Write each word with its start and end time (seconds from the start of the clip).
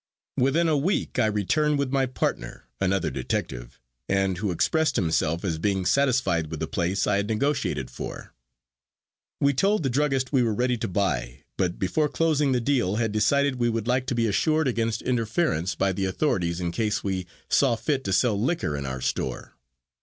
Within 0.35 0.67
a 0.67 0.75
week 0.75 1.19
I 1.19 1.27
returned 1.27 1.77
with 1.77 1.91
my 1.91 2.07
partner 2.07 2.65
(another 2.79 3.11
detective) 3.11 3.79
and 4.09 4.39
who 4.39 4.49
expressed 4.49 4.95
himself 4.95 5.45
as 5.45 5.59
being 5.59 5.85
satisfied 5.85 6.47
with 6.49 6.59
the 6.59 6.65
place 6.65 7.05
I 7.05 7.17
had 7.17 7.27
negotiated 7.27 7.91
for. 7.91 8.33
We 9.39 9.53
told 9.53 9.83
the 9.83 9.91
druggist 9.91 10.33
we 10.33 10.41
were 10.41 10.55
ready 10.55 10.75
to 10.79 10.87
buy, 10.87 11.43
but 11.55 11.77
before 11.77 12.09
closing 12.09 12.51
the 12.51 12.59
deal 12.59 12.95
had 12.95 13.11
decided 13.11 13.57
we 13.57 13.69
would 13.69 13.87
like 13.87 14.07
to 14.07 14.15
be 14.15 14.25
assured 14.25 14.67
against 14.67 15.03
interference 15.03 15.75
by 15.75 15.91
the 15.91 16.05
authorities 16.05 16.59
in 16.59 16.71
case 16.71 17.03
we 17.03 17.27
saw 17.47 17.75
fit 17.75 18.03
to 18.05 18.11
sell 18.11 18.41
liquor 18.41 18.75
in 18.75 18.87
our 18.87 19.01
store. 19.01 19.53